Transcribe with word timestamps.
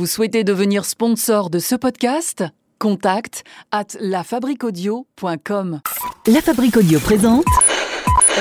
Vous 0.00 0.06
souhaitez 0.06 0.44
devenir 0.44 0.86
sponsor 0.86 1.50
de 1.50 1.58
ce 1.58 1.74
podcast? 1.74 2.42
Contact 2.78 3.44
à 3.70 3.82
lafabriquaudio.com. 4.00 5.80
La 6.26 6.40
Fabrique 6.40 6.78
Audio 6.78 6.98
présente 7.00 7.44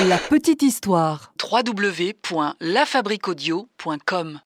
La 0.07 0.17
petite 0.17 0.61
histoire. 0.61 1.33
www.lafabriquaudio.com. 1.51 4.39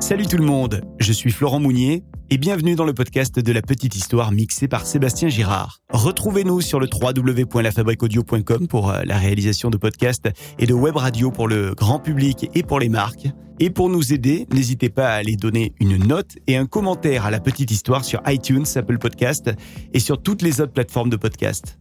Salut 0.00 0.26
tout 0.26 0.36
le 0.36 0.44
monde, 0.44 0.82
je 1.00 1.12
suis 1.12 1.32
Florent 1.32 1.58
Mounier 1.58 2.04
et 2.30 2.38
bienvenue 2.38 2.76
dans 2.76 2.84
le 2.84 2.94
podcast 2.94 3.40
de 3.40 3.52
la 3.52 3.62
petite 3.62 3.96
histoire 3.96 4.30
mixée 4.30 4.68
par 4.68 4.86
Sébastien 4.86 5.28
Girard. 5.28 5.80
Retrouvez-nous 5.90 6.60
sur 6.60 6.78
le 6.78 6.86
www.lafabriquaudio.com 6.86 8.68
pour 8.68 8.90
euh, 8.90 9.02
la 9.04 9.18
réalisation 9.18 9.70
de 9.70 9.76
podcasts 9.76 10.30
et 10.60 10.66
de 10.66 10.72
web 10.72 10.96
radio 10.96 11.32
pour 11.32 11.48
le 11.48 11.74
grand 11.74 11.98
public 11.98 12.48
et 12.54 12.62
pour 12.62 12.78
les 12.78 12.88
marques. 12.88 13.26
Et 13.58 13.70
pour 13.70 13.88
nous 13.90 14.12
aider, 14.12 14.46
n'hésitez 14.52 14.88
pas 14.88 15.08
à 15.08 15.14
aller 15.14 15.34
donner 15.34 15.74
une 15.80 15.98
note 15.98 16.36
et 16.46 16.56
un 16.56 16.66
commentaire 16.66 17.26
à 17.26 17.32
la 17.32 17.40
petite 17.40 17.72
histoire 17.72 18.04
sur 18.04 18.22
iTunes, 18.28 18.66
Apple 18.76 18.98
Podcast 18.98 19.50
et 19.92 19.98
sur 19.98 20.22
toutes 20.22 20.42
les 20.42 20.60
autres 20.60 20.72
plateformes 20.72 21.10
de 21.10 21.16
podcast. 21.16 21.76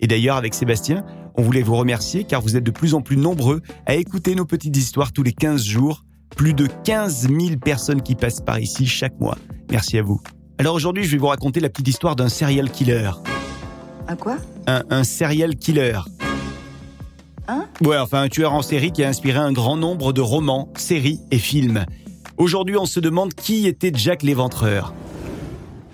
Et 0.00 0.06
d'ailleurs, 0.06 0.36
avec 0.36 0.52
Sébastien, 0.52 1.06
on 1.36 1.42
voulait 1.42 1.62
vous 1.62 1.76
remercier 1.76 2.24
car 2.24 2.42
vous 2.42 2.56
êtes 2.56 2.64
de 2.64 2.70
plus 2.70 2.92
en 2.92 3.00
plus 3.00 3.16
nombreux 3.16 3.62
à 3.86 3.94
écouter 3.94 4.34
nos 4.34 4.44
petites 4.44 4.76
histoires 4.76 5.12
tous 5.12 5.22
les 5.22 5.32
15 5.32 5.64
jours. 5.64 6.04
Plus 6.36 6.54
de 6.54 6.66
15 6.84 7.28
000 7.28 7.56
personnes 7.62 8.02
qui 8.02 8.14
passent 8.14 8.40
par 8.40 8.58
ici 8.58 8.86
chaque 8.86 9.18
mois. 9.20 9.38
Merci 9.70 9.98
à 9.98 10.02
vous. 10.02 10.20
Alors 10.58 10.74
aujourd'hui, 10.74 11.04
je 11.04 11.12
vais 11.12 11.18
vous 11.18 11.26
raconter 11.26 11.60
la 11.60 11.68
petite 11.68 11.88
histoire 11.88 12.16
d'un 12.16 12.28
serial 12.28 12.70
killer. 12.70 13.10
Un 14.08 14.16
quoi? 14.16 14.36
Un, 14.66 14.82
un 14.90 15.04
serial 15.04 15.56
killer. 15.56 15.98
Hein 17.48 17.66
Ouais, 17.82 17.98
enfin 17.98 18.22
un 18.22 18.28
tueur 18.28 18.52
en 18.52 18.62
série 18.62 18.92
qui 18.92 19.02
a 19.02 19.08
inspiré 19.08 19.38
un 19.38 19.52
grand 19.52 19.76
nombre 19.76 20.12
de 20.12 20.20
romans, 20.20 20.72
séries 20.76 21.20
et 21.30 21.38
films. 21.38 21.84
Aujourd'hui, 22.36 22.76
on 22.76 22.86
se 22.86 23.00
demande 23.00 23.34
qui 23.34 23.66
était 23.66 23.92
Jack 23.94 24.22
l'Éventreur. 24.22 24.94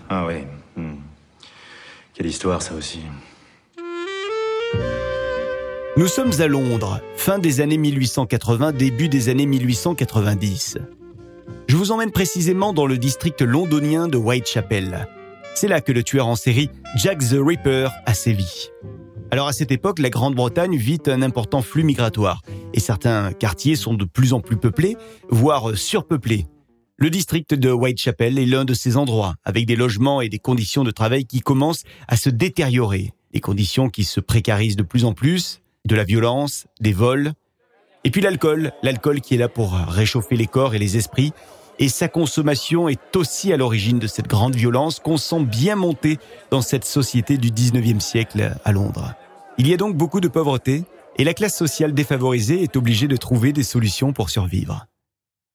Ah 0.09 0.27
oui. 0.27 0.45
hmm. 0.77 0.97
Quelle 2.15 2.27
histoire 2.27 2.63
ça 2.63 2.75
aussi. 2.75 3.01
Nous 5.99 6.07
sommes 6.07 6.31
à 6.39 6.47
Londres, 6.47 7.01
fin 7.17 7.41
des 7.41 7.61
années 7.61 7.77
1880, 7.77 8.71
début 8.71 9.09
des 9.09 9.31
années 9.31 9.47
1890. 9.47 10.79
Je 11.67 11.75
vous 11.75 11.91
emmène 11.91 12.13
précisément 12.13 12.73
dans 12.73 12.87
le 12.87 12.99
district 12.99 13.43
londonien 13.43 14.07
de 14.07 14.17
Whitechapel. 14.17 15.09
C'est 15.57 15.67
là 15.67 15.81
que 15.81 15.91
le 15.91 16.05
tueur 16.05 16.29
en 16.29 16.37
série 16.37 16.71
Jack 16.95 17.19
the 17.19 17.35
Ripper 17.45 17.89
a 18.07 18.15
sévi. 18.15 18.69
Alors 19.33 19.49
à 19.49 19.53
cette 19.53 19.73
époque, 19.73 19.99
la 19.99 20.09
Grande-Bretagne 20.09 20.77
vit 20.77 21.01
un 21.09 21.21
important 21.21 21.63
flux 21.63 21.83
migratoire 21.83 22.43
et 22.75 22.79
certains 22.79 23.33
quartiers 23.33 23.75
sont 23.75 23.95
de 23.95 24.05
plus 24.05 24.33
en 24.33 24.41
plus 24.41 24.57
peuplés, 24.57 24.97
voire 25.31 25.77
surpeuplés. 25.77 26.47
Le 26.97 27.11
district 27.11 27.55
de 27.55 27.73
Whitechapel 27.73 28.39
est 28.39 28.47
l'un 28.47 28.65
de 28.65 28.73
ces 28.73 28.97
endroits, 28.97 29.35
avec 29.43 29.67
des 29.67 29.75
logements 29.75 30.21
et 30.21 30.29
des 30.29 30.39
conditions 30.39 30.85
de 30.85 30.93
travail 30.93 31.25
qui 31.25 31.41
commencent 31.41 31.83
à 32.07 32.17
se 32.17 32.31
détériorer, 32.31 33.11
des 33.33 33.41
conditions 33.41 33.89
qui 33.89 34.05
se 34.05 34.21
précarisent 34.21 34.77
de 34.77 34.85
plus 34.85 35.05
en 35.05 35.13
plus, 35.13 35.61
de 35.85 35.95
la 35.95 36.05
violence, 36.05 36.67
des 36.81 36.93
vols, 36.93 37.33
et 38.05 38.11
puis 38.11 38.21
l'alcool, 38.21 38.73
l'alcool 38.83 39.21
qui 39.21 39.35
est 39.35 39.39
là 39.39 39.49
pour 39.49 39.73
réchauffer 39.75 40.37
les 40.37 40.47
corps 40.47 40.75
et 40.75 40.79
les 40.79 40.97
esprits, 40.97 41.33
et 41.79 41.89
sa 41.89 42.09
consommation 42.09 42.89
est 42.89 43.17
aussi 43.17 43.53
à 43.53 43.57
l'origine 43.57 43.99
de 43.99 44.07
cette 44.07 44.27
grande 44.27 44.57
violence 44.57 44.99
qu'on 44.99 45.17
sent 45.17 45.45
bien 45.45 45.77
monter 45.77 46.19
dans 46.51 46.63
cette 46.63 46.85
société 46.85 47.39
du 47.39 47.51
19e 47.51 48.01
siècle 48.01 48.57
à 48.65 48.73
Londres. 48.73 49.15
Il 49.59 49.69
y 49.69 49.75
a 49.75 49.77
donc 49.77 49.97
beaucoup 49.97 50.21
de 50.21 50.29
pauvreté, 50.29 50.85
et 51.17 51.25
la 51.25 51.35
classe 51.35 51.57
sociale 51.57 51.95
défavorisée 51.95 52.63
est 52.63 52.77
obligée 52.77 53.09
de 53.09 53.17
trouver 53.17 53.53
des 53.53 53.65
solutions 53.65 54.13
pour 54.13 54.31
survivre. 54.31 54.87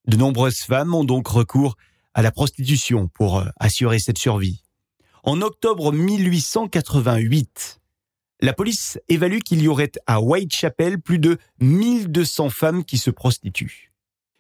De 0.08 0.17
nombreuses 0.17 0.59
femmes 0.59 0.93
ont 0.93 1.05
donc 1.05 1.27
recours 1.27 1.75
à 2.13 2.21
la 2.21 2.31
prostitution 2.31 3.08
pour 3.08 3.39
euh, 3.39 3.45
assurer 3.59 3.99
cette 3.99 4.17
survie. 4.17 4.61
En 5.23 5.41
octobre 5.41 5.93
1888, 5.93 7.80
la 8.44 8.52
police 8.52 8.99
évalue 9.08 9.39
qu'il 9.39 9.61
y 9.61 9.69
aurait 9.69 9.93
à 10.05 10.20
Whitechapel 10.20 10.99
plus 10.99 11.17
de 11.17 11.37
1200 11.61 12.49
femmes 12.49 12.83
qui 12.83 12.98
se 12.98 13.09
prostituent. 13.09 13.93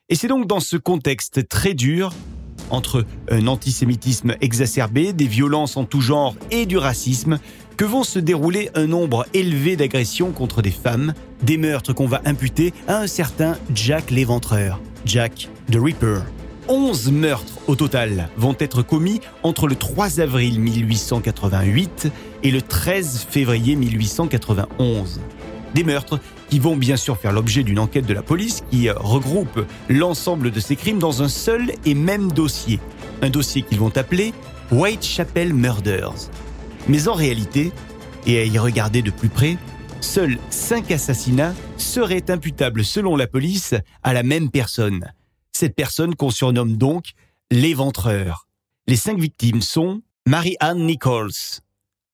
Et 0.09 0.15
c'est 0.15 0.27
donc 0.27 0.45
dans 0.45 0.59
ce 0.59 0.75
contexte 0.75 1.47
très 1.47 1.73
dur, 1.73 2.13
entre 2.69 3.05
un 3.31 3.47
antisémitisme 3.47 4.35
exacerbé, 4.41 5.13
des 5.13 5.27
violences 5.27 5.77
en 5.77 5.85
tout 5.85 6.01
genre 6.01 6.35
et 6.51 6.65
du 6.65 6.77
racisme, 6.77 7.39
que 7.77 7.85
vont 7.85 8.03
se 8.03 8.19
dérouler 8.19 8.69
un 8.75 8.87
nombre 8.87 9.25
élevé 9.33 9.77
d'agressions 9.77 10.33
contre 10.33 10.61
des 10.61 10.71
femmes, 10.71 11.13
des 11.41 11.55
meurtres 11.55 11.93
qu'on 11.93 12.07
va 12.07 12.21
imputer 12.25 12.73
à 12.89 12.97
un 12.97 13.07
certain 13.07 13.57
Jack 13.73 14.11
l'Éventreur, 14.11 14.81
Jack 15.05 15.47
the 15.71 15.77
Ripper. 15.77 16.19
11 16.67 17.11
meurtres 17.11 17.59
au 17.67 17.75
total 17.75 18.29
vont 18.37 18.55
être 18.59 18.83
commis 18.83 19.19
entre 19.43 19.67
le 19.67 19.75
3 19.75 20.21
avril 20.21 20.59
1888 20.59 22.11
et 22.43 22.51
le 22.51 22.61
13 22.61 23.27
février 23.29 23.75
1891. 23.75 25.19
Des 25.73 25.83
meurtres 25.83 26.19
qui 26.49 26.59
vont 26.59 26.77
bien 26.77 26.95
sûr 26.95 27.17
faire 27.17 27.33
l'objet 27.33 27.63
d'une 27.63 27.79
enquête 27.79 28.05
de 28.05 28.13
la 28.13 28.21
police 28.21 28.63
qui 28.71 28.89
regroupe 28.89 29.65
l'ensemble 29.89 30.51
de 30.51 30.59
ces 30.59 30.75
crimes 30.75 30.99
dans 30.99 31.21
un 31.21 31.27
seul 31.27 31.73
et 31.85 31.95
même 31.95 32.31
dossier. 32.31 32.79
Un 33.21 33.29
dossier 33.29 33.63
qu'ils 33.63 33.79
vont 33.79 33.95
appeler 33.97 34.33
Whitechapel 34.71 35.53
Murders. 35.53 36.29
Mais 36.87 37.07
en 37.07 37.13
réalité, 37.13 37.71
et 38.25 38.39
à 38.39 38.45
y 38.45 38.57
regarder 38.57 39.01
de 39.01 39.11
plus 39.11 39.29
près, 39.29 39.57
seuls 39.99 40.37
5 40.49 40.91
assassinats 40.91 41.55
seraient 41.77 42.29
imputables 42.29 42.85
selon 42.85 43.15
la 43.15 43.27
police 43.27 43.73
à 44.03 44.13
la 44.13 44.23
même 44.23 44.49
personne. 44.49 45.11
Cette 45.63 45.75
personne 45.75 46.13
qu'on 46.13 46.29
surnomme 46.29 46.75
donc 46.75 47.13
l'éventreur. 47.49 48.49
Les 48.85 48.97
cinq 48.97 49.17
victimes 49.17 49.61
sont 49.61 50.01
Mary-Ann 50.27 50.85
Nichols, 50.85 51.61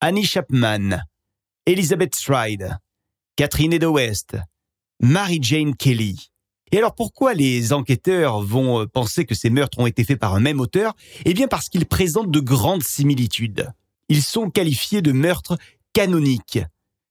Annie 0.02 0.24
Chapman, 0.24 1.00
Elizabeth 1.66 2.14
Stride, 2.14 2.78
Catherine 3.36 3.74
Eda 3.74 3.90
West, 3.90 4.38
Mary 5.00 5.40
Jane 5.42 5.76
Kelly. 5.76 6.30
Et 6.72 6.78
alors 6.78 6.94
pourquoi 6.94 7.34
les 7.34 7.74
enquêteurs 7.74 8.40
vont 8.40 8.82
euh, 8.82 8.86
penser 8.86 9.26
que 9.26 9.34
ces 9.34 9.50
meurtres 9.50 9.80
ont 9.80 9.88
été 9.88 10.04
faits 10.04 10.20
par 10.20 10.36
un 10.36 10.42
même 10.42 10.60
auteur? 10.60 10.96
Eh 11.26 11.34
bien 11.34 11.48
parce 11.48 11.70
qu'ils 11.70 11.88
présentent 11.88 12.30
de 12.30 12.40
grandes 12.40 12.84
similitudes. 12.84 13.68
Ils 14.10 14.22
sont 14.22 14.52
qualifiés 14.52 15.02
de 15.02 15.12
meurtres 15.12 15.58
canoniques. 15.94 16.60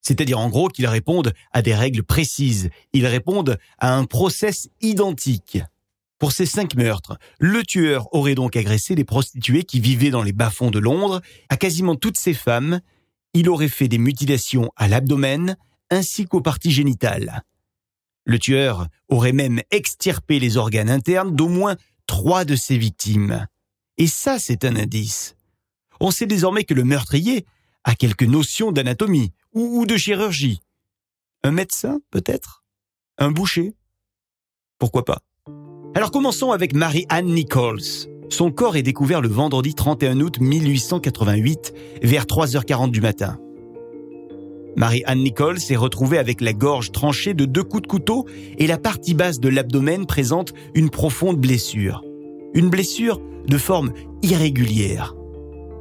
C'est-à-dire 0.02 0.38
en 0.38 0.50
gros 0.50 0.68
qu'ils 0.68 0.86
répondent 0.86 1.32
à 1.50 1.62
des 1.62 1.74
règles 1.74 2.04
précises. 2.04 2.70
Ils 2.92 3.08
répondent 3.08 3.58
à 3.78 3.96
un 3.96 4.04
process 4.04 4.68
identique. 4.80 5.58
Pour 6.18 6.32
ces 6.32 6.46
cinq 6.46 6.74
meurtres, 6.74 7.16
le 7.38 7.62
tueur 7.62 8.12
aurait 8.12 8.34
donc 8.34 8.56
agressé 8.56 8.96
les 8.96 9.04
prostituées 9.04 9.62
qui 9.62 9.78
vivaient 9.78 10.10
dans 10.10 10.22
les 10.22 10.32
bas-fonds 10.32 10.72
de 10.72 10.80
Londres. 10.80 11.22
À 11.48 11.56
quasiment 11.56 11.94
toutes 11.94 12.18
ces 12.18 12.34
femmes, 12.34 12.80
il 13.34 13.48
aurait 13.48 13.68
fait 13.68 13.86
des 13.88 13.98
mutilations 13.98 14.72
à 14.76 14.88
l'abdomen 14.88 15.56
ainsi 15.90 16.26
qu'aux 16.26 16.40
parties 16.40 16.72
génitales. 16.72 17.44
Le 18.24 18.38
tueur 18.38 18.88
aurait 19.08 19.32
même 19.32 19.62
extirpé 19.70 20.40
les 20.40 20.56
organes 20.56 20.90
internes 20.90 21.34
d'au 21.34 21.48
moins 21.48 21.76
trois 22.06 22.44
de 22.44 22.56
ses 22.56 22.76
victimes. 22.76 23.46
Et 23.96 24.08
ça, 24.08 24.38
c'est 24.38 24.64
un 24.64 24.76
indice. 24.76 25.36
On 26.00 26.10
sait 26.10 26.26
désormais 26.26 26.64
que 26.64 26.74
le 26.74 26.84
meurtrier 26.84 27.46
a 27.84 27.94
quelques 27.94 28.24
notions 28.24 28.72
d'anatomie 28.72 29.32
ou, 29.52 29.80
ou 29.80 29.86
de 29.86 29.96
chirurgie. 29.96 30.60
Un 31.44 31.52
médecin, 31.52 32.00
peut-être? 32.10 32.64
Un 33.18 33.30
boucher? 33.30 33.74
Pourquoi 34.78 35.04
pas? 35.04 35.22
Alors 35.94 36.10
commençons 36.10 36.52
avec 36.52 36.74
Mary-Ann 36.74 37.26
Nichols. 37.26 38.08
Son 38.28 38.50
corps 38.50 38.76
est 38.76 38.82
découvert 38.82 39.20
le 39.20 39.28
vendredi 39.28 39.74
31 39.74 40.20
août 40.20 40.38
1888 40.40 41.72
vers 42.02 42.24
3h40 42.24 42.90
du 42.90 43.00
matin. 43.00 43.38
Mary-Ann 44.76 45.18
Nichols 45.18 45.58
est 45.70 45.76
retrouvée 45.76 46.18
avec 46.18 46.40
la 46.40 46.52
gorge 46.52 46.92
tranchée 46.92 47.34
de 47.34 47.46
deux 47.46 47.64
coups 47.64 47.82
de 47.82 47.88
couteau 47.88 48.26
et 48.58 48.66
la 48.66 48.78
partie 48.78 49.14
basse 49.14 49.40
de 49.40 49.48
l'abdomen 49.48 50.06
présente 50.06 50.52
une 50.74 50.90
profonde 50.90 51.38
blessure. 51.38 52.04
Une 52.54 52.68
blessure 52.68 53.20
de 53.48 53.58
forme 53.58 53.92
irrégulière. 54.22 55.16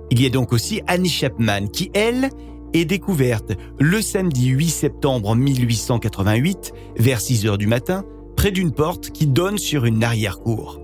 Il 0.10 0.22
y 0.22 0.26
a 0.26 0.30
donc 0.30 0.54
aussi 0.54 0.82
Annie 0.88 1.10
Chapman 1.10 1.68
qui, 1.68 1.92
elle, 1.94 2.30
est 2.74 2.86
découverte 2.86 3.52
le 3.80 4.02
samedi 4.02 4.48
8 4.48 4.70
septembre 4.70 5.36
1888 5.36 6.74
vers 6.98 7.20
6 7.22 7.46
heures 7.46 7.58
du 7.58 7.68
matin 7.68 8.04
près 8.38 8.52
d'une 8.52 8.72
porte 8.72 9.10
qui 9.10 9.28
donne 9.28 9.58
sur 9.58 9.84
une 9.84 10.04
arrière-cour. 10.04 10.80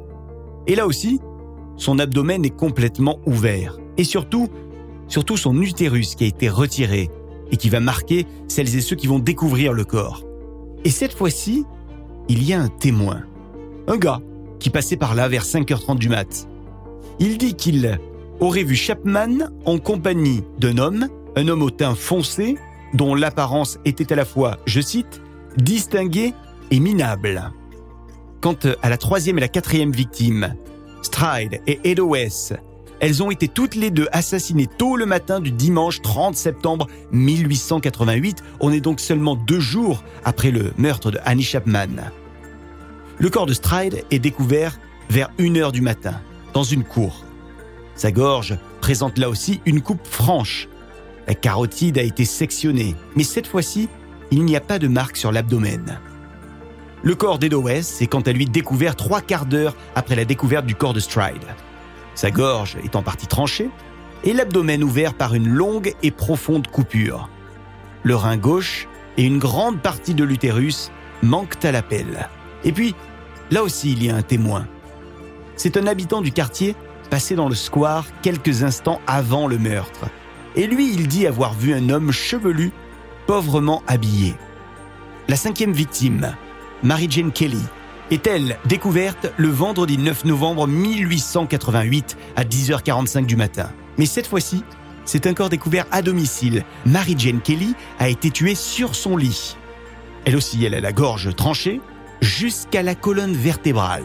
Et 0.67 0.75
là 0.75 0.87
aussi, 0.87 1.21
son 1.77 1.99
abdomen 1.99 2.43
est 2.43 2.55
complètement 2.55 3.19
ouvert. 3.25 3.77
Et 3.97 4.03
surtout, 4.03 4.49
surtout 5.07 5.37
son 5.37 5.61
utérus 5.61 6.15
qui 6.15 6.25
a 6.25 6.27
été 6.27 6.49
retiré 6.49 7.09
et 7.51 7.57
qui 7.57 7.69
va 7.69 7.79
marquer 7.79 8.25
celles 8.47 8.75
et 8.75 8.81
ceux 8.81 8.95
qui 8.95 9.07
vont 9.07 9.19
découvrir 9.19 9.71
le 9.71 9.85
corps. 9.85 10.23
Et 10.83 10.89
cette 10.89 11.13
fois-ci, 11.13 11.63
il 12.27 12.43
y 12.43 12.53
a 12.53 12.59
un 12.59 12.69
témoin. 12.69 13.21
Un 13.87 13.97
gars 13.97 14.19
qui 14.59 14.69
passait 14.69 14.97
par 14.97 15.13
là 15.13 15.27
vers 15.27 15.45
5h30 15.45 15.99
du 15.99 16.09
mat. 16.09 16.47
Il 17.19 17.37
dit 17.37 17.53
qu'il 17.53 17.99
aurait 18.39 18.63
vu 18.63 18.75
Chapman 18.75 19.49
en 19.65 19.77
compagnie 19.77 20.41
d'un 20.57 20.79
homme, 20.79 21.07
un 21.35 21.47
homme 21.47 21.61
au 21.61 21.69
teint 21.69 21.95
foncé, 21.95 22.57
dont 22.93 23.13
l'apparence 23.13 23.77
était 23.85 24.11
à 24.11 24.15
la 24.15 24.25
fois, 24.25 24.57
je 24.65 24.81
cite, 24.81 25.21
distinguée 25.57 26.33
et 26.71 26.79
minable. 26.79 27.51
Quant 28.41 28.57
à 28.81 28.89
la 28.89 28.97
troisième 28.97 29.37
et 29.37 29.41
la 29.41 29.47
quatrième 29.47 29.91
victime, 29.91 30.55
Stride 31.01 31.61
et 31.67 31.79
Edo 31.83 32.05
West, 32.07 32.55
elles 32.99 33.21
ont 33.21 33.31
été 33.31 33.47
toutes 33.47 33.75
les 33.75 33.91
deux 33.91 34.07
assassinées 34.11 34.67
tôt 34.67 34.95
le 34.95 35.05
matin 35.05 35.39
du 35.39 35.51
dimanche 35.51 36.01
30 36.01 36.35
septembre 36.35 36.87
1888. 37.11 38.43
On 38.61 38.71
est 38.71 38.79
donc 38.79 38.99
seulement 38.99 39.35
deux 39.35 39.59
jours 39.59 40.03
après 40.23 40.51
le 40.51 40.71
meurtre 40.77 41.11
de 41.11 41.19
Annie 41.25 41.43
Chapman. 41.43 41.89
Le 43.17 43.29
corps 43.29 43.45
de 43.45 43.53
Stride 43.53 44.05
est 44.09 44.19
découvert 44.19 44.79
vers 45.09 45.29
1 45.39 45.55
heure 45.57 45.71
du 45.71 45.81
matin, 45.81 46.21
dans 46.53 46.63
une 46.63 46.83
cour. 46.83 47.25
Sa 47.95 48.11
gorge 48.11 48.57
présente 48.81 49.17
là 49.17 49.29
aussi 49.29 49.61
une 49.65 49.81
coupe 49.81 50.05
franche. 50.05 50.67
La 51.27 51.35
carotide 51.35 51.97
a 51.97 52.03
été 52.03 52.25
sectionnée, 52.25 52.95
mais 53.15 53.23
cette 53.23 53.47
fois-ci, 53.47 53.89
il 54.31 54.45
n'y 54.45 54.55
a 54.55 54.61
pas 54.61 54.79
de 54.79 54.87
marque 54.87 55.17
sur 55.17 55.31
l'abdomen. 55.31 55.99
Le 57.05 57.15
corps 57.15 57.37
d'Edo 57.37 57.61
West 57.61 58.01
est 58.01 58.07
quant 58.07 58.21
à 58.21 58.31
lui 58.31 58.45
découvert 58.45 58.95
trois 58.95 59.19
quarts 59.19 59.45
d'heure 59.45 59.75
après 59.93 60.15
la 60.15 60.23
découverte 60.23 60.65
du 60.65 60.73
corps 60.73 60.93
de 60.93 61.01
Stride. 61.01 61.43
Sa 62.15 62.31
gorge 62.31 62.77
est 62.81 62.95
en 62.95 63.03
partie 63.03 63.27
tranchée 63.27 63.69
et 64.23 64.31
l'abdomen 64.31 64.81
ouvert 64.85 65.13
par 65.13 65.35
une 65.35 65.49
longue 65.49 65.93
et 66.01 66.11
profonde 66.11 66.67
coupure. 66.67 67.29
Le 68.03 68.15
rein 68.15 68.37
gauche 68.37 68.87
et 69.17 69.25
une 69.25 69.37
grande 69.37 69.81
partie 69.81 70.13
de 70.13 70.23
l'utérus 70.23 70.91
manquent 71.21 71.65
à 71.65 71.73
l'appel. 71.73 72.29
Et 72.63 72.71
puis, 72.71 72.95
là 73.51 73.63
aussi, 73.63 73.91
il 73.91 74.01
y 74.01 74.09
a 74.09 74.15
un 74.15 74.21
témoin. 74.21 74.65
C'est 75.57 75.75
un 75.75 75.87
habitant 75.87 76.21
du 76.21 76.31
quartier 76.31 76.73
passé 77.09 77.35
dans 77.35 77.49
le 77.49 77.55
square 77.55 78.05
quelques 78.21 78.63
instants 78.63 79.01
avant 79.07 79.47
le 79.47 79.57
meurtre. 79.57 80.05
Et 80.55 80.67
lui, 80.67 80.93
il 80.93 81.09
dit 81.09 81.27
avoir 81.27 81.53
vu 81.53 81.73
un 81.73 81.89
homme 81.89 82.13
chevelu, 82.13 82.71
pauvrement 83.27 83.83
habillé. 83.87 84.35
La 85.27 85.35
cinquième 85.35 85.73
victime, 85.73 86.33
Mary 86.83 87.07
Jane 87.09 87.31
Kelly, 87.31 87.61
est-elle 88.11 88.57
découverte 88.65 89.31
le 89.37 89.47
vendredi 89.47 89.97
9 89.97 90.25
novembre 90.25 90.67
1888 90.67 92.17
à 92.35 92.43
10h45 92.43 93.25
du 93.25 93.37
matin? 93.37 93.69
Mais 93.97 94.05
cette 94.05 94.27
fois-ci, 94.27 94.65
c'est 95.05 95.25
un 95.25 95.33
corps 95.33 95.47
découvert 95.47 95.85
à 95.91 96.01
domicile. 96.01 96.65
Mary 96.85 97.15
Jane 97.17 97.39
Kelly 97.39 97.73
a 97.99 98.09
été 98.09 98.31
tuée 98.31 98.55
sur 98.55 98.95
son 98.95 99.15
lit. 99.15 99.55
Elle 100.25 100.35
aussi, 100.35 100.61
elle 100.65 100.73
a 100.73 100.81
la 100.81 100.91
gorge 100.91 101.33
tranchée 101.37 101.79
jusqu'à 102.19 102.83
la 102.83 102.95
colonne 102.95 103.33
vertébrale 103.33 104.03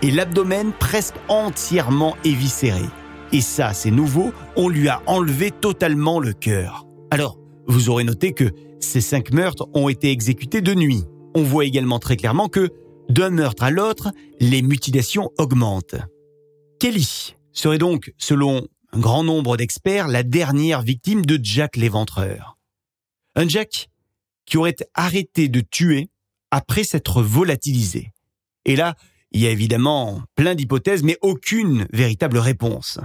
et 0.00 0.10
l'abdomen 0.10 0.72
presque 0.72 1.16
entièrement 1.28 2.16
éviscéré. 2.24 2.84
Et 3.32 3.42
ça, 3.42 3.74
c'est 3.74 3.90
nouveau, 3.90 4.32
on 4.56 4.70
lui 4.70 4.88
a 4.88 5.02
enlevé 5.04 5.50
totalement 5.50 6.18
le 6.18 6.32
cœur. 6.32 6.86
Alors, 7.10 7.36
vous 7.66 7.90
aurez 7.90 8.04
noté 8.04 8.32
que 8.32 8.50
ces 8.80 9.02
cinq 9.02 9.32
meurtres 9.32 9.68
ont 9.74 9.90
été 9.90 10.10
exécutés 10.10 10.62
de 10.62 10.74
nuit. 10.74 11.04
On 11.36 11.42
voit 11.42 11.66
également 11.66 11.98
très 11.98 12.16
clairement 12.16 12.48
que 12.48 12.72
d'un 13.10 13.28
meurtre 13.28 13.62
à 13.62 13.70
l'autre, 13.70 14.10
les 14.40 14.62
mutilations 14.62 15.30
augmentent. 15.36 15.96
Kelly 16.80 17.36
serait 17.52 17.76
donc, 17.76 18.14
selon 18.16 18.66
un 18.94 18.98
grand 18.98 19.22
nombre 19.22 19.58
d'experts, 19.58 20.08
la 20.08 20.22
dernière 20.22 20.80
victime 20.80 21.26
de 21.26 21.38
Jack 21.42 21.76
l'éventreur. 21.76 22.56
Un 23.34 23.46
Jack 23.46 23.90
qui 24.46 24.56
aurait 24.56 24.76
arrêté 24.94 25.50
de 25.50 25.60
tuer 25.60 26.08
après 26.50 26.84
s'être 26.84 27.22
volatilisé. 27.22 28.12
Et 28.64 28.74
là, 28.74 28.94
il 29.30 29.42
y 29.42 29.46
a 29.46 29.50
évidemment 29.50 30.22
plein 30.36 30.54
d'hypothèses, 30.54 31.02
mais 31.02 31.18
aucune 31.20 31.86
véritable 31.92 32.38
réponse. 32.38 32.98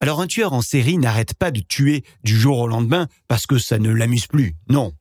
Alors 0.00 0.20
un 0.20 0.26
tueur 0.26 0.52
en 0.52 0.62
série 0.62 0.98
n'arrête 0.98 1.34
pas 1.34 1.52
de 1.52 1.60
tuer 1.60 2.02
du 2.24 2.36
jour 2.36 2.58
au 2.58 2.66
lendemain 2.66 3.06
parce 3.28 3.46
que 3.46 3.58
ça 3.58 3.78
ne 3.78 3.90
l'amuse 3.90 4.26
plus, 4.26 4.56
non. 4.68 4.92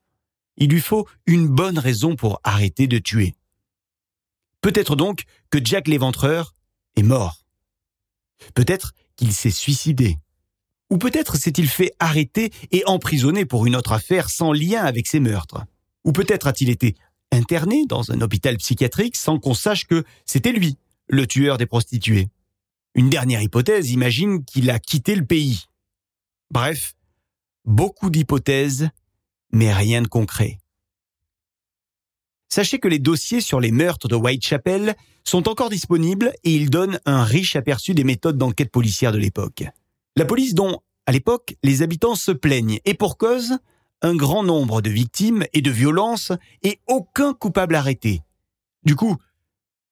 Il 0.57 0.69
lui 0.69 0.81
faut 0.81 1.07
une 1.25 1.47
bonne 1.47 1.79
raison 1.79 2.15
pour 2.15 2.39
arrêter 2.43 2.87
de 2.87 2.97
tuer. 2.97 3.35
Peut-être 4.61 4.95
donc 4.95 5.23
que 5.49 5.63
Jack 5.63 5.87
l'éventreur 5.87 6.55
est 6.95 7.03
mort. 7.03 7.45
Peut-être 8.53 8.93
qu'il 9.15 9.33
s'est 9.33 9.51
suicidé. 9.51 10.17
Ou 10.89 10.97
peut-être 10.97 11.35
s'est-il 11.35 11.67
fait 11.67 11.93
arrêter 11.99 12.51
et 12.71 12.83
emprisonner 12.85 13.45
pour 13.45 13.65
une 13.65 13.75
autre 13.75 13.91
affaire 13.91 14.29
sans 14.29 14.53
lien 14.53 14.83
avec 14.83 15.07
ses 15.07 15.19
meurtres. 15.19 15.65
Ou 16.03 16.11
peut-être 16.11 16.47
a-t-il 16.47 16.69
été 16.69 16.95
interné 17.31 17.85
dans 17.85 18.11
un 18.11 18.21
hôpital 18.21 18.57
psychiatrique 18.57 19.15
sans 19.15 19.39
qu'on 19.39 19.53
sache 19.53 19.85
que 19.85 20.03
c'était 20.25 20.51
lui, 20.51 20.77
le 21.07 21.27
tueur 21.27 21.57
des 21.57 21.65
prostituées. 21.65 22.29
Une 22.93 23.09
dernière 23.09 23.41
hypothèse 23.41 23.91
imagine 23.91 24.45
qu'il 24.45 24.69
a 24.69 24.79
quitté 24.79 25.15
le 25.15 25.25
pays. 25.25 25.65
Bref, 26.51 26.95
beaucoup 27.65 28.09
d'hypothèses, 28.09 28.89
mais 29.51 29.73
rien 29.73 30.01
de 30.01 30.07
concret. 30.07 30.59
Sachez 32.49 32.79
que 32.79 32.87
les 32.87 32.99
dossiers 32.99 33.41
sur 33.41 33.59
les 33.59 33.71
meurtres 33.71 34.07
de 34.07 34.15
Whitechapel 34.15 34.95
sont 35.23 35.49
encore 35.49 35.69
disponibles 35.69 36.33
et 36.43 36.55
ils 36.55 36.69
donnent 36.69 36.99
un 37.05 37.23
riche 37.23 37.55
aperçu 37.55 37.93
des 37.93 38.03
méthodes 38.03 38.37
d'enquête 38.37 38.71
policière 38.71 39.11
de 39.11 39.17
l'époque. 39.17 39.63
La 40.15 40.25
police 40.25 40.53
dont, 40.53 40.79
à 41.05 41.11
l'époque, 41.11 41.55
les 41.63 41.81
habitants 41.81 42.15
se 42.15 42.31
plaignent, 42.31 42.79
et 42.85 42.93
pour 42.93 43.17
cause, 43.17 43.57
un 44.01 44.15
grand 44.15 44.43
nombre 44.43 44.81
de 44.81 44.89
victimes 44.89 45.45
et 45.53 45.61
de 45.61 45.71
violences 45.71 46.31
et 46.63 46.79
aucun 46.87 47.33
coupable 47.33 47.75
arrêté. 47.75 48.21
Du 48.83 48.95
coup, 48.95 49.17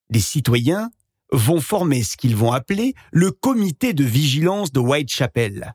des 0.09 0.19
citoyens 0.19 0.91
vont 1.31 1.59
former 1.59 2.03
ce 2.03 2.15
qu'ils 2.15 2.35
vont 2.35 2.51
appeler 2.51 2.93
le 3.11 3.31
comité 3.31 3.93
de 3.93 4.03
vigilance 4.03 4.71
de 4.71 4.79
Whitechapel, 4.79 5.73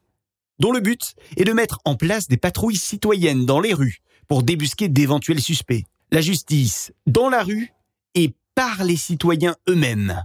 dont 0.58 0.72
le 0.72 0.80
but 0.80 1.14
est 1.36 1.44
de 1.44 1.52
mettre 1.52 1.80
en 1.84 1.94
place 1.94 2.28
des 2.28 2.36
patrouilles 2.36 2.76
citoyennes 2.76 3.46
dans 3.46 3.60
les 3.60 3.74
rues 3.74 3.98
pour 4.28 4.42
débusquer 4.42 4.88
d'éventuels 4.88 5.40
suspects. 5.40 5.84
La 6.10 6.20
justice 6.20 6.92
dans 7.06 7.28
la 7.28 7.42
rue 7.42 7.72
et 8.14 8.34
par 8.54 8.84
les 8.84 8.96
citoyens 8.96 9.56
eux-mêmes. 9.68 10.24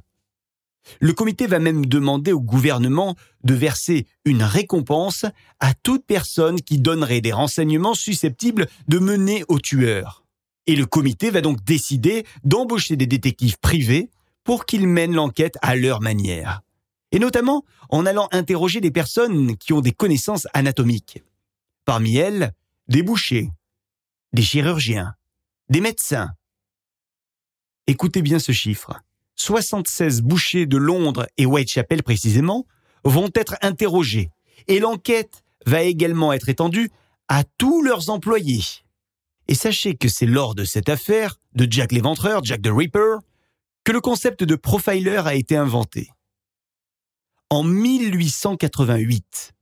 Le 1.00 1.14
comité 1.14 1.48
va 1.48 1.60
même 1.60 1.86
demander 1.86 2.34
au 2.34 2.42
gouvernement 2.42 3.16
de 3.44 3.54
verser 3.54 4.06
une 4.26 4.44
récompense 4.44 5.26
à 5.60 5.74
toute 5.74 6.06
personne 6.06 6.62
qui 6.62 6.78
donnerait 6.78 7.22
des 7.22 7.32
renseignements 7.32 7.94
susceptibles 7.94 8.68
de 8.88 9.00
mener 9.00 9.44
au 9.48 9.60
tueur. 9.60 10.24
Et 10.68 10.76
le 10.76 10.86
comité 10.86 11.30
va 11.30 11.42
donc 11.42 11.64
décider 11.64 12.26
d'embaucher 12.44 12.96
des 12.96 13.08
détectives 13.08 13.60
privés 13.60 14.10
pour 14.44 14.66
qu'ils 14.66 14.88
mènent 14.88 15.16
l'enquête 15.16 15.58
à 15.62 15.76
leur 15.76 16.02
manière. 16.02 16.62
Et 17.14 17.20
notamment 17.20 17.64
en 17.90 18.06
allant 18.06 18.28
interroger 18.32 18.82
des 18.82 18.92
personnes 18.92 19.56
qui 19.56 19.72
ont 19.72 19.80
des 19.80 19.94
connaissances 19.94 20.48
anatomiques. 20.54 21.24
Parmi 21.86 22.18
elles, 22.18 22.52
des 22.90 23.04
bouchers, 23.04 23.50
des 24.34 24.42
chirurgiens, 24.42 25.14
des 25.70 25.80
médecins. 25.80 26.34
Écoutez 27.88 28.22
bien 28.22 28.40
ce 28.40 28.52
chiffre. 28.52 29.00
76 29.36 30.22
bouchers 30.22 30.66
de 30.66 30.78
Londres 30.78 31.28
et 31.38 31.46
Whitechapel 31.46 32.04
précisément 32.04 32.66
vont 33.04 33.30
être 33.36 33.56
interrogés 33.62 34.30
et 34.68 34.80
l'enquête 34.80 35.44
va 35.66 35.84
également 35.84 36.34
être 36.34 36.50
étendue 36.50 36.90
à 37.28 37.44
tous 37.58 37.82
leurs 37.82 38.10
employés. 38.10 38.64
Et 39.48 39.56
sachez 39.56 39.96
que 39.96 40.08
c'est 40.08 40.26
lors 40.26 40.56
de 40.56 40.64
cette 40.64 40.90
affaire 40.90 41.40
de 41.54 41.68
Jack 41.70 41.92
l'éventreur, 41.92 42.44
Jack 42.44 42.62
the 42.62 42.72
Ripper, 42.72 43.18
que 43.84 43.92
le 43.92 44.02
concept 44.02 44.44
de 44.44 44.56
profiler 44.56 45.18
a 45.18 45.36
été 45.36 45.58
inventé. 45.58 46.10
En 47.50 47.64
1888, 47.64 49.54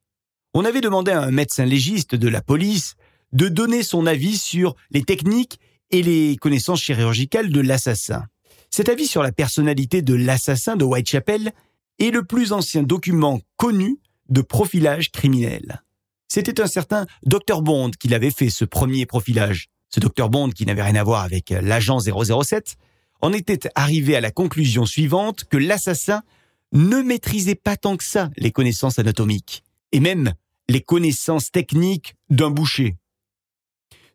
on 0.54 0.66
avait 0.66 0.82
demandé 0.82 1.12
à 1.12 1.24
un 1.24 1.32
médecin 1.32 1.66
légiste 1.66 2.16
de 2.16 2.28
la 2.28 2.42
police 2.42 2.96
de 3.34 3.48
donner 3.48 3.84
son 3.84 4.06
avis 4.06 4.38
sur 4.38 4.76
les 4.92 5.04
techniques 5.04 5.60
et 5.90 6.02
les 6.02 6.38
connaissances 6.38 6.82
chirurgicales 6.82 7.52
de 7.52 7.62
l'assassin. 7.62 8.26
Cet 8.70 8.90
avis 8.90 9.08
sur 9.08 9.24
la 9.24 9.32
personnalité 9.32 10.02
de 10.02 10.14
l'assassin 10.14 10.78
de 10.78 10.86
Whitechapel 10.86 11.52
est 12.00 12.12
le 12.12 12.24
plus 12.24 12.54
ancien 12.54 12.84
document 12.84 13.42
connu 13.58 14.00
de 14.30 14.42
profilage 14.42 15.12
criminel. 15.12 15.82
C'était 16.30 16.62
un 16.62 16.68
certain 16.68 17.06
Dr 17.26 17.62
Bond 17.62 17.92
qui 18.00 18.08
l'avait 18.08 18.32
fait 18.32 18.50
ce 18.50 18.64
premier 18.64 19.06
profilage. 19.06 19.68
Ce 19.90 20.00
Dr 20.00 20.30
Bond, 20.30 20.52
qui 20.52 20.66
n'avait 20.66 20.84
rien 20.84 20.96
à 20.96 21.04
voir 21.04 21.24
avec 21.24 21.50
l'agent 21.50 22.00
007, 22.00 22.78
en 23.20 23.34
était 23.34 23.70
arrivé 23.76 24.16
à 24.16 24.22
la 24.22 24.32
conclusion 24.32 24.86
suivante 24.86 25.44
que 25.44 25.58
l'assassin 25.58 26.24
ne 26.72 27.02
maîtrisait 27.02 27.56
pas 27.56 27.78
tant 27.78 27.98
que 27.98 28.04
ça 28.04 28.30
les 28.38 28.52
connaissances 28.52 29.00
anatomiques, 29.00 29.64
et 29.92 30.00
même 30.00 30.34
les 30.70 30.82
connaissances 30.82 31.52
techniques 31.52 32.16
d'un 32.30 32.50
boucher. 32.50 32.98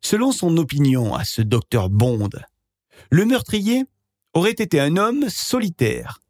Selon 0.00 0.32
son 0.32 0.56
opinion 0.56 1.14
à 1.14 1.24
ce 1.24 1.42
docteur 1.42 1.90
Bond, 1.90 2.30
le 3.10 3.24
meurtrier 3.24 3.84
aurait 4.34 4.52
été 4.52 4.80
un 4.80 4.96
homme 4.96 5.28
solitaire, 5.28 6.20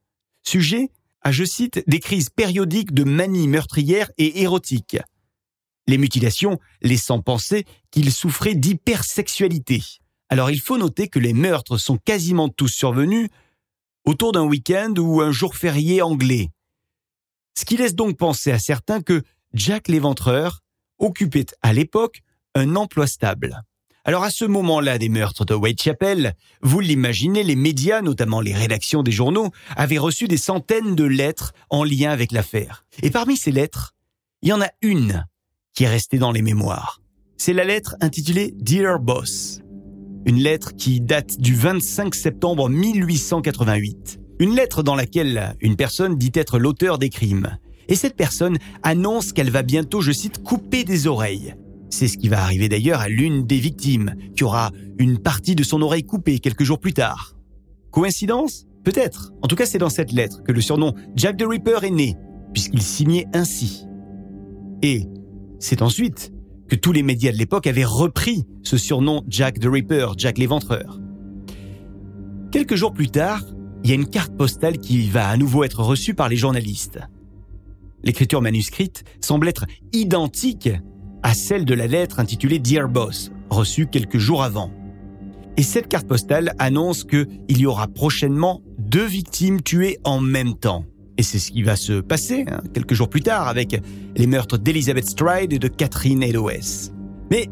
sujet 0.42 0.90
à, 1.23 1.33
je 1.33 1.45
cite, 1.45 1.83
des 1.88 1.99
crises 1.99 2.30
périodiques 2.30 2.95
de 2.95 3.02
manie 3.02 3.49
meurtrière 3.49 4.12
et 4.16 4.42
érotique. 4.42 4.97
Les 5.88 5.99
mutilations 5.99 6.61
laissant 6.83 7.21
penser 7.21 7.64
qu'il 7.90 8.12
souffrait 8.12 8.54
d'hypersexualité. 8.54 9.83
Alors 10.28 10.50
il 10.50 10.61
faut 10.61 10.78
noter 10.78 11.09
que 11.09 11.18
les 11.18 11.33
meurtres 11.33 11.78
sont 11.78 11.99
quasiment 11.99 12.49
tous 12.49 12.68
survenus 12.68 13.28
autour 14.06 14.32
d'un 14.32 14.44
week-end 14.44 14.94
ou 14.96 15.20
un 15.20 15.32
jour 15.32 15.56
férié 15.56 16.00
anglais. 16.00 16.50
Ce 17.58 17.64
qui 17.64 17.76
laisse 17.76 17.94
donc 17.94 18.16
penser 18.16 18.52
à 18.52 18.58
certains 18.58 19.02
que 19.02 19.22
Jack 19.52 19.88
l'éventreur 19.88 20.60
occupait 20.98 21.46
à 21.62 21.72
l'époque 21.72 22.22
un 22.54 22.76
emploi 22.76 23.06
stable. 23.06 23.62
Alors 24.04 24.22
à 24.22 24.30
ce 24.30 24.44
moment-là 24.44 24.98
des 24.98 25.08
meurtres 25.08 25.44
de 25.44 25.54
Whitechapel, 25.54 26.34
vous 26.62 26.78
l'imaginez, 26.78 27.42
les 27.42 27.56
médias, 27.56 28.02
notamment 28.02 28.40
les 28.40 28.54
rédactions 28.54 29.02
des 29.02 29.10
journaux, 29.10 29.50
avaient 29.75 29.98
reçu 29.98 30.28
des 30.28 30.36
centaines 30.36 30.94
de 30.94 31.04
lettres 31.04 31.52
en 31.70 31.82
lien 31.82 32.10
avec 32.10 32.30
l'affaire. 32.30 32.84
Et 33.02 33.10
parmi 33.10 33.36
ces 33.36 33.50
lettres, 33.50 33.94
il 34.42 34.50
y 34.50 34.52
en 34.52 34.62
a 34.62 34.70
une 34.80 35.26
qui 35.75 35.84
est 35.84 35.88
restée 35.88 36.18
dans 36.18 36.30
les 36.30 36.42
mémoires. 36.42 37.00
C'est 37.36 37.52
la 37.52 37.64
lettre 37.64 37.96
intitulée 38.00 38.54
Dear 38.56 39.00
Boss. 39.00 39.60
Une 40.26 40.42
lettre 40.42 40.75
qui 40.75 41.00
date 41.00 41.40
du 41.40 41.54
25 41.54 42.12
septembre 42.12 42.68
1888. 42.68 44.18
Une 44.40 44.56
lettre 44.56 44.83
dans 44.83 44.97
laquelle 44.97 45.56
une 45.61 45.76
personne 45.76 46.18
dit 46.18 46.33
être 46.35 46.59
l'auteur 46.59 46.99
des 46.99 47.11
crimes. 47.11 47.59
Et 47.88 47.95
cette 47.95 48.16
personne 48.16 48.59
annonce 48.83 49.33
qu'elle 49.33 49.50
va 49.50 49.62
bientôt, 49.62 50.00
je 50.00 50.11
cite, 50.11 50.42
couper 50.42 50.83
des 50.83 51.06
oreilles. 51.06 51.54
C'est 51.90 52.09
ce 52.09 52.18
qui 52.18 52.28
va 52.28 52.42
arriver 52.42 52.68
d'ailleurs 52.68 53.00
à 53.00 53.09
l'une 53.09 53.47
des 53.47 53.61
victimes, 53.61 54.16
qui 54.35 54.42
aura 54.42 54.73
une 54.99 55.18
partie 55.18 55.54
de 55.54 55.62
son 55.62 55.80
oreille 55.80 56.02
coupée 56.02 56.40
quelques 56.40 56.64
jours 56.64 56.80
plus 56.80 56.92
tard. 56.92 57.37
Coïncidence? 57.92 58.66
Peut-être. 58.83 59.33
En 59.42 59.47
tout 59.47 59.54
cas, 59.54 59.64
c'est 59.64 59.78
dans 59.78 59.90
cette 59.90 60.11
lettre 60.11 60.42
que 60.42 60.50
le 60.50 60.61
surnom 60.61 60.92
Jack 61.14 61.37
the 61.37 61.45
Ripper 61.47 61.78
est 61.85 61.90
né, 61.90 62.16
puisqu'il 62.52 62.83
signait 62.83 63.26
ainsi. 63.33 63.87
Et 64.83 65.06
c'est 65.61 65.83
ensuite 65.83 66.33
que 66.68 66.76
tous 66.76 66.92
les 66.92 67.02
médias 67.02 67.32
de 67.32 67.37
l'époque 67.37 67.66
avaient 67.66 67.85
repris 67.85 68.44
ce 68.62 68.76
surnom 68.76 69.23
Jack 69.28 69.61
the 69.61 69.66
Ripper, 69.66 70.08
Jack 70.16 70.38
l'éventreur. 70.38 71.00
Quelques 72.50 72.75
jours 72.75 72.92
plus 72.92 73.08
tard, 73.08 73.42
il 73.85 73.90
y 73.90 73.92
a 73.92 73.96
une 73.96 74.08
carte 74.08 74.37
postale 74.37 74.78
qui 74.78 75.08
va 75.08 75.28
à 75.28 75.37
nouveau 75.37 75.64
être 75.64 75.82
reçue 75.82 76.14
par 76.14 76.28
les 76.28 76.37
journalistes. 76.37 76.99
L'écriture 78.02 78.42
manuscrite 78.42 79.04
semble 79.20 79.49
être 79.49 79.66
identique 79.92 80.70
à 81.23 81.35
celle 81.35 81.64
de 81.64 81.75
la 81.75 81.87
lettre 81.87 82.20
intitulée 82.20 82.58
Dear 82.58 82.88
Boss, 82.88 83.30
reçue 83.50 83.87
quelques 83.87 84.18
jours 84.18 84.42
avant. 84.42 84.70
Et 85.56 85.62
cette 85.62 85.88
carte 85.88 86.06
postale 86.06 86.54
annonce 86.58 87.04
qu'il 87.04 87.28
y 87.49 87.66
aura 87.66 87.88
prochainement 87.88 88.62
deux 88.78 89.06
victimes 89.06 89.62
tuées 89.62 89.99
en 90.04 90.20
même 90.20 90.54
temps. 90.54 90.85
Et 91.18 91.23
c'est 91.23 91.38
ce 91.38 91.50
qui 91.50 91.62
va 91.62 91.76
se 91.76 92.00
passer 92.00 92.44
hein, 92.49 92.62
quelques 92.75 92.94
jours 92.94 93.08
plus 93.08 93.23
tard 93.23 93.49
avec 93.49 93.80
les 94.16 94.26
meurtres 94.26 94.58
d'Elizabeth 94.58 95.08
Stride 95.08 95.52
et 95.52 95.58
de 95.58 95.68
Catherine 95.68 96.23
Eloes. 96.23 96.92
Mais 97.30 97.49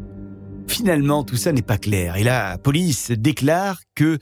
finalement, 0.67 1.23
tout 1.23 1.37
ça 1.37 1.51
n'est 1.51 1.61
pas 1.61 1.77
clair. 1.77 2.15
Et 2.17 2.23
la 2.23 2.57
police 2.57 3.11
déclare 3.11 3.79
que 3.95 4.19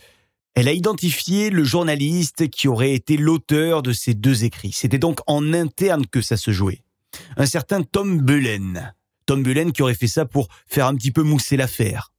elle 0.56 0.68
a 0.68 0.74
identifié 0.74 1.50
le 1.50 1.64
journaliste 1.64 2.48
qui 2.50 2.68
aurait 2.68 2.94
été 2.94 3.18
l'auteur 3.18 3.82
de 3.82 3.92
ces 3.92 4.14
deux 4.14 4.44
écrits. 4.44 4.72
C'était 4.72 5.00
donc 5.00 5.20
en 5.26 5.52
interne 5.52 6.06
que 6.06 6.22
ça 6.22 6.38
se 6.38 6.52
jouait. 6.52 6.84
Un 7.38 7.48
certain 7.48 7.82
Tom 7.82 8.22
Bullen. 8.22 8.94
Tom 9.26 9.42
Bullen 9.42 9.72
qui 9.72 9.82
aurait 9.82 9.96
fait 9.96 10.08
ça 10.08 10.26
pour 10.26 10.48
faire 10.68 10.86
un 10.86 10.96
petit 10.96 11.12
peu 11.12 11.24
mousser 11.24 11.58
l'affaire. 11.58 12.14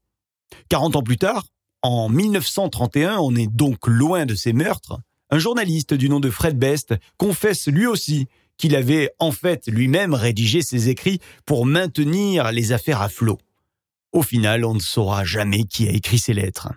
40 0.68 0.96
ans 0.96 1.02
plus 1.02 1.16
tard, 1.16 1.44
en 1.82 2.08
1931, 2.08 3.18
on 3.18 3.36
est 3.36 3.46
donc 3.46 3.86
loin 3.86 4.26
de 4.26 4.34
ces 4.34 4.52
meurtres, 4.52 4.98
un 5.30 5.38
journaliste 5.38 5.94
du 5.94 6.08
nom 6.08 6.20
de 6.20 6.30
Fred 6.30 6.58
Best 6.58 6.94
confesse 7.16 7.66
lui 7.68 7.86
aussi 7.86 8.26
qu'il 8.56 8.76
avait 8.76 9.10
en 9.18 9.32
fait 9.32 9.66
lui-même 9.66 10.14
rédigé 10.14 10.62
ses 10.62 10.88
écrits 10.88 11.20
pour 11.44 11.66
maintenir 11.66 12.52
les 12.52 12.72
affaires 12.72 13.02
à 13.02 13.08
flot. 13.08 13.38
Au 14.12 14.22
final, 14.22 14.64
on 14.64 14.74
ne 14.74 14.80
saura 14.80 15.24
jamais 15.24 15.64
qui 15.64 15.88
a 15.88 15.90
écrit 15.90 16.18
ces 16.18 16.34
lettres. 16.34 16.68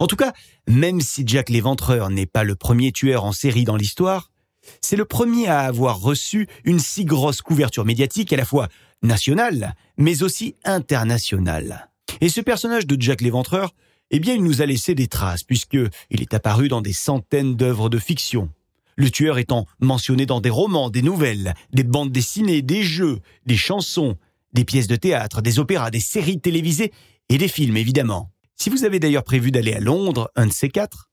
En 0.00 0.06
tout 0.06 0.16
cas, 0.16 0.32
même 0.66 1.00
si 1.00 1.22
Jack 1.26 1.50
l'Éventreur 1.50 2.10
n'est 2.10 2.26
pas 2.26 2.42
le 2.42 2.56
premier 2.56 2.90
tueur 2.90 3.24
en 3.24 3.32
série 3.32 3.64
dans 3.64 3.76
l'histoire, 3.76 4.30
c'est 4.80 4.96
le 4.96 5.04
premier 5.04 5.46
à 5.46 5.60
avoir 5.60 6.00
reçu 6.00 6.48
une 6.64 6.80
si 6.80 7.04
grosse 7.04 7.42
couverture 7.42 7.84
médiatique 7.84 8.32
à 8.32 8.36
la 8.36 8.44
fois 8.44 8.68
nationale, 9.02 9.74
mais 9.98 10.22
aussi 10.22 10.56
internationale. 10.64 11.90
Et 12.20 12.28
ce 12.28 12.40
personnage 12.40 12.86
de 12.86 13.00
Jack 13.00 13.20
l'Éventreur, 13.20 13.74
eh 14.10 14.20
bien, 14.20 14.34
il 14.34 14.42
nous 14.42 14.62
a 14.62 14.66
laissé 14.66 14.94
des 14.94 15.08
traces, 15.08 15.42
puisque 15.42 15.78
il 16.10 16.20
est 16.20 16.34
apparu 16.34 16.68
dans 16.68 16.82
des 16.82 16.92
centaines 16.92 17.56
d'œuvres 17.56 17.88
de 17.88 17.98
fiction. 17.98 18.50
Le 18.96 19.10
tueur 19.10 19.38
étant 19.38 19.66
mentionné 19.80 20.24
dans 20.24 20.40
des 20.40 20.50
romans, 20.50 20.90
des 20.90 21.02
nouvelles, 21.02 21.54
des 21.72 21.82
bandes 21.82 22.12
dessinées, 22.12 22.62
des 22.62 22.82
jeux, 22.82 23.20
des 23.44 23.56
chansons, 23.56 24.16
des 24.52 24.64
pièces 24.64 24.86
de 24.86 24.96
théâtre, 24.96 25.42
des 25.42 25.58
opéras, 25.58 25.90
des 25.90 26.00
séries 26.00 26.40
télévisées 26.40 26.92
et 27.28 27.38
des 27.38 27.48
films, 27.48 27.76
évidemment. 27.76 28.30
Si 28.56 28.70
vous 28.70 28.84
avez 28.84 29.00
d'ailleurs 29.00 29.24
prévu 29.24 29.50
d'aller 29.50 29.72
à 29.72 29.80
Londres, 29.80 30.30
un 30.36 30.46
de 30.46 30.52
ces 30.52 30.68
quatre, 30.68 31.10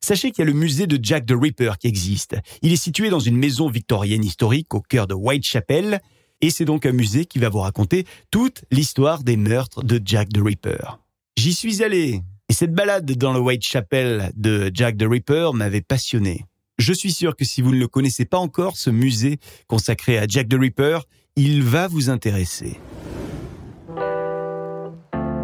sachez 0.00 0.30
qu'il 0.30 0.40
y 0.40 0.48
a 0.48 0.50
le 0.50 0.58
musée 0.58 0.86
de 0.86 0.98
Jack 1.02 1.26
the 1.26 1.34
Ripper 1.38 1.72
qui 1.78 1.88
existe. 1.88 2.36
Il 2.62 2.72
est 2.72 2.76
situé 2.76 3.10
dans 3.10 3.20
une 3.20 3.36
maison 3.36 3.68
victorienne 3.68 4.24
historique 4.24 4.72
au 4.74 4.80
cœur 4.80 5.06
de 5.06 5.14
Whitechapel, 5.14 6.00
et 6.40 6.50
c'est 6.50 6.64
donc 6.64 6.86
un 6.86 6.92
musée 6.92 7.26
qui 7.26 7.38
va 7.38 7.50
vous 7.50 7.58
raconter 7.58 8.06
toute 8.30 8.64
l'histoire 8.70 9.22
des 9.22 9.36
meurtres 9.36 9.82
de 9.82 10.00
Jack 10.02 10.30
the 10.30 10.38
Ripper. 10.42 10.98
J'y 11.38 11.54
suis 11.54 11.84
allé, 11.84 12.20
et 12.48 12.52
cette 12.52 12.74
balade 12.74 13.08
dans 13.12 13.32
le 13.32 13.38
Whitechapel 13.38 14.32
de 14.34 14.72
Jack 14.74 14.96
the 14.98 15.04
Ripper 15.08 15.50
m'avait 15.54 15.82
passionné. 15.82 16.44
Je 16.78 16.92
suis 16.92 17.12
sûr 17.12 17.36
que 17.36 17.44
si 17.44 17.62
vous 17.62 17.70
ne 17.72 17.78
le 17.78 17.86
connaissez 17.86 18.24
pas 18.24 18.38
encore, 18.38 18.76
ce 18.76 18.90
musée 18.90 19.38
consacré 19.68 20.18
à 20.18 20.26
Jack 20.26 20.48
the 20.48 20.56
Ripper, 20.58 20.98
il 21.36 21.62
va 21.62 21.86
vous 21.86 22.10
intéresser. 22.10 22.80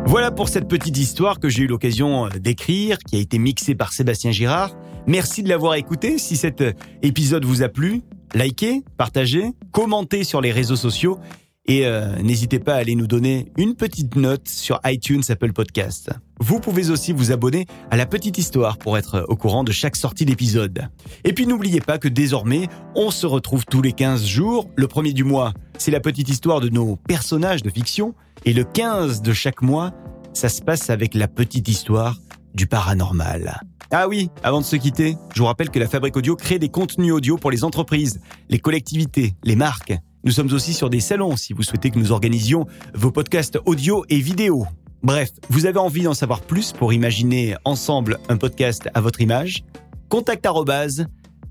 Voilà 0.05 0.33
pour 0.33 0.49
cette 0.49 0.67
petite 0.67 0.99
histoire 0.99 1.39
que 1.39 1.49
j'ai 1.49 1.63
eu 1.63 1.69
l'occasion 1.69 2.29
d'écrire, 2.41 2.99
qui 2.99 3.15
a 3.15 3.21
été 3.21 3.39
mixée 3.39 3.77
par 3.77 3.93
Sébastien 3.93 4.33
Girard. 4.33 4.77
Merci 5.07 5.45
de 5.45 5.49
l'avoir 5.49 5.77
écouté. 5.77 6.19
Si 6.19 6.37
cet 6.37 6.65
épisode 7.03 7.45
vous 7.45 7.63
a 7.63 7.69
plu, 7.69 8.03
likez, 8.35 8.83
partagez, 8.97 9.53
commentez 9.71 10.25
sur 10.25 10.41
les 10.41 10.51
réseaux 10.51 10.75
sociaux 10.75 11.21
et 11.67 11.87
euh, 11.87 12.17
n'hésitez 12.23 12.59
pas 12.59 12.75
à 12.75 12.79
aller 12.79 12.95
nous 12.95 13.07
donner 13.07 13.51
une 13.57 13.75
petite 13.75 14.17
note 14.17 14.49
sur 14.49 14.81
iTunes 14.85 15.23
Apple 15.29 15.53
Podcast. 15.53 16.11
Vous 16.39 16.61
pouvez 16.61 16.91
aussi 16.91 17.13
vous 17.13 17.33
abonner 17.33 17.67
à 17.91 17.97
la 17.97 18.05
petite 18.07 18.37
histoire 18.37 18.77
pour 18.77 18.99
être 18.99 19.25
au 19.29 19.37
courant 19.37 19.65
de 19.65 19.73
chaque 19.73 19.97
sortie 19.97 20.27
d'épisode. 20.27 20.89
Et 21.25 21.33
puis 21.33 21.47
n'oubliez 21.47 21.81
pas 21.81 21.99
que 21.99 22.09
désormais, 22.09 22.69
on 22.95 23.11
se 23.11 23.27
retrouve 23.27 23.65
tous 23.65 23.81
les 23.81 23.93
15 23.93 24.27
jours. 24.27 24.69
Le 24.77 24.89
premier 24.89 25.13
du 25.13 25.25
mois, 25.25 25.55
c'est 25.79 25.91
la 25.91 26.01
petite 26.01 26.29
histoire 26.29 26.61
de 26.61 26.69
nos 26.69 26.97
personnages 26.97 27.63
de 27.63 27.71
fiction. 27.71 28.15
Et 28.45 28.53
le 28.53 28.65
15 28.65 29.23
de 29.23 29.33
chaque 29.33 29.63
mois, 29.63 29.93
ça 30.35 30.51
se 30.51 30.61
passe 30.61 30.91
avec 30.91 31.15
la 31.15 31.29
petite 31.29 31.69
histoire 31.69 32.19
du 32.55 32.67
paranormal. 32.67 33.61
Ah 33.91 34.09
oui, 34.09 34.29
avant 34.43 34.61
de 34.61 34.67
se 34.67 34.77
quitter, 34.77 35.17
je 35.35 35.41
vous 35.41 35.47
rappelle 35.47 35.71
que 35.71 35.79
la 35.79 35.87
Fabrique 35.89 36.17
Audio 36.17 36.37
crée 36.37 36.59
des 36.59 36.69
contenus 36.69 37.13
audio 37.13 37.37
pour 37.37 37.51
les 37.51 37.65
entreprises, 37.65 38.21
les 38.51 38.59
collectivités, 38.59 39.35
les 39.45 39.57
marques. 39.57 39.95
Nous 40.25 40.33
sommes 40.33 40.53
aussi 40.53 40.73
sur 40.73 40.91
des 40.91 41.01
salons 41.01 41.37
si 41.37 41.53
vous 41.53 41.63
souhaitez 41.63 41.91
que 41.91 41.99
nous 41.99 42.13
organisions 42.13 42.67
vos 42.95 43.11
podcasts 43.11 43.59
audio 43.67 44.07
et 44.09 44.21
vidéo. 44.21 44.65
Bref, 45.03 45.33
vous 45.51 45.67
avez 45.67 45.79
envie 45.79 46.03
d'en 46.03 46.15
savoir 46.15 46.41
plus 46.41 46.73
pour 46.73 46.95
imaginer 46.95 47.57
ensemble 47.65 48.19
un 48.31 48.39
podcast 48.39 48.89
à 48.95 49.03
votre 49.03 49.21
image? 49.21 49.65
Contact 50.09 50.49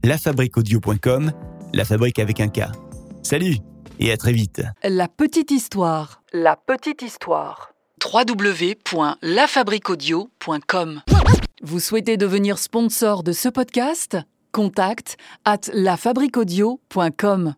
lafabriqueaudio.com, 0.03 1.31
la 1.73 1.85
fabrique 1.85 2.17
avec 2.17 2.39
un 2.39 2.47
K. 2.47 2.61
Salut 3.21 3.57
et 3.99 4.11
à 4.11 4.17
très 4.17 4.33
vite. 4.33 4.63
La 4.83 5.07
petite 5.07 5.51
histoire. 5.51 6.23
La 6.33 6.55
petite 6.55 7.03
histoire. 7.03 7.73
www.lafabriqueaudio.com 8.03 11.01
Vous 11.61 11.79
souhaitez 11.79 12.17
devenir 12.17 12.57
sponsor 12.57 13.21
de 13.21 13.33
ce 13.33 13.49
podcast? 13.49 14.17
Contact 14.51 15.17
at 15.45 15.69
lafabriqueaudio.com 15.73 17.53